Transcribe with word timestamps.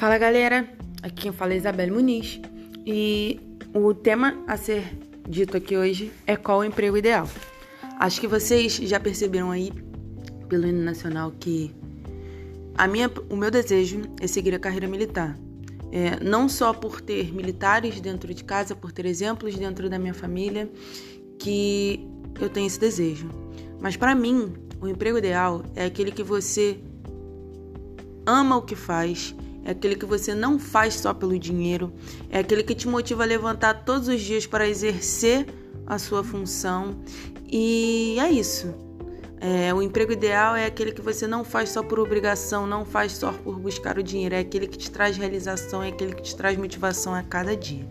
Fala 0.00 0.16
galera, 0.16 0.66
aqui 1.02 1.24
quem 1.24 1.30
fala 1.30 1.52
é 1.52 1.58
Isabelle 1.58 1.90
Muniz 1.90 2.40
e 2.86 3.38
o 3.74 3.92
tema 3.92 4.42
a 4.46 4.56
ser 4.56 4.82
dito 5.28 5.58
aqui 5.58 5.76
hoje 5.76 6.10
é 6.26 6.36
qual 6.36 6.60
o 6.60 6.64
emprego 6.64 6.96
ideal. 6.96 7.28
Acho 7.98 8.18
que 8.18 8.26
vocês 8.26 8.76
já 8.76 8.98
perceberam 8.98 9.50
aí 9.50 9.70
pelo 10.48 10.66
hino 10.66 10.82
nacional 10.82 11.30
que 11.38 11.70
a 12.78 12.88
minha, 12.88 13.10
o 13.28 13.36
meu 13.36 13.50
desejo 13.50 14.00
é 14.18 14.26
seguir 14.26 14.54
a 14.54 14.58
carreira 14.58 14.88
militar. 14.88 15.38
É, 15.92 16.18
não 16.24 16.48
só 16.48 16.72
por 16.72 17.02
ter 17.02 17.30
militares 17.34 18.00
dentro 18.00 18.32
de 18.32 18.42
casa, 18.42 18.74
por 18.74 18.92
ter 18.92 19.04
exemplos 19.04 19.54
dentro 19.54 19.90
da 19.90 19.98
minha 19.98 20.14
família, 20.14 20.66
que 21.38 22.08
eu 22.40 22.48
tenho 22.48 22.66
esse 22.66 22.80
desejo. 22.80 23.28
Mas 23.78 23.98
para 23.98 24.14
mim, 24.14 24.54
o 24.80 24.88
emprego 24.88 25.18
ideal 25.18 25.62
é 25.76 25.84
aquele 25.84 26.10
que 26.10 26.22
você 26.22 26.78
ama 28.26 28.56
o 28.56 28.62
que 28.62 28.74
faz, 28.74 29.34
é 29.64 29.72
aquele 29.72 29.96
que 29.96 30.06
você 30.06 30.34
não 30.34 30.58
faz 30.58 30.94
só 30.94 31.12
pelo 31.12 31.38
dinheiro, 31.38 31.92
é 32.30 32.38
aquele 32.38 32.62
que 32.62 32.74
te 32.74 32.88
motiva 32.88 33.22
a 33.22 33.26
levantar 33.26 33.84
todos 33.84 34.08
os 34.08 34.20
dias 34.20 34.46
para 34.46 34.68
exercer 34.68 35.46
a 35.86 35.98
sua 35.98 36.22
função. 36.22 37.00
E 37.46 38.16
é 38.18 38.30
isso. 38.30 38.72
É, 39.40 39.72
o 39.72 39.80
emprego 39.80 40.12
ideal 40.12 40.54
é 40.54 40.66
aquele 40.66 40.92
que 40.92 41.00
você 41.00 41.26
não 41.26 41.42
faz 41.42 41.70
só 41.70 41.82
por 41.82 41.98
obrigação, 41.98 42.66
não 42.66 42.84
faz 42.84 43.12
só 43.12 43.32
por 43.32 43.58
buscar 43.58 43.98
o 43.98 44.02
dinheiro, 44.02 44.34
é 44.34 44.40
aquele 44.40 44.66
que 44.66 44.76
te 44.76 44.90
traz 44.90 45.16
realização, 45.16 45.82
é 45.82 45.88
aquele 45.88 46.14
que 46.14 46.22
te 46.22 46.36
traz 46.36 46.58
motivação 46.58 47.14
a 47.14 47.22
cada 47.22 47.56
dia. 47.56 47.88